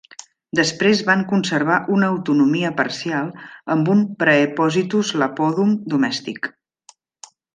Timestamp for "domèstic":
5.95-6.53